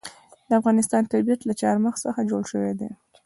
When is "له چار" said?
1.45-1.75